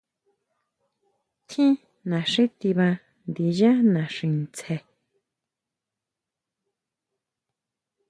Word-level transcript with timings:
Tjín 1.47 1.71
naxí 2.09 2.43
tiba 2.59 2.87
ndiyá 3.27 3.71
naxi 3.93 4.27
tsjen. 4.55 4.83